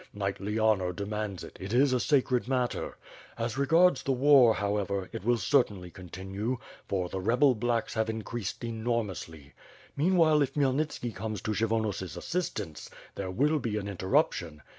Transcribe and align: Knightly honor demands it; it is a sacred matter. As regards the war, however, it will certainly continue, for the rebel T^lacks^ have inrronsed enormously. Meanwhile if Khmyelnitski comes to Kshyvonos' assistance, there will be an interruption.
Knightly 0.15 0.57
honor 0.57 0.91
demands 0.93 1.43
it; 1.43 1.55
it 1.61 1.73
is 1.73 1.93
a 1.93 1.99
sacred 1.99 2.47
matter. 2.47 2.97
As 3.37 3.55
regards 3.59 4.01
the 4.01 4.11
war, 4.11 4.55
however, 4.55 5.07
it 5.13 5.23
will 5.23 5.37
certainly 5.37 5.91
continue, 5.91 6.57
for 6.87 7.07
the 7.07 7.19
rebel 7.21 7.55
T^lacks^ 7.55 7.93
have 7.93 8.07
inrronsed 8.07 8.63
enormously. 8.67 9.53
Meanwhile 9.95 10.41
if 10.41 10.55
Khmyelnitski 10.55 11.13
comes 11.13 11.39
to 11.43 11.51
Kshyvonos' 11.51 12.17
assistance, 12.17 12.89
there 13.13 13.29
will 13.29 13.59
be 13.59 13.77
an 13.77 13.87
interruption. 13.87 14.63